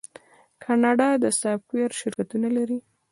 کاناډا 0.63 1.09
د 1.23 1.25
سافټویر 1.41 1.89
شرکتونه 1.99 2.47
لري. 2.57 2.79